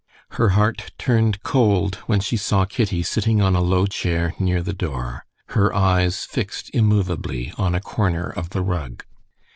[0.31, 4.73] Her heart turned cold when she saw Kitty sitting on a low chair near the
[4.73, 9.03] door, her eyes fixed immovably on a corner of the rug.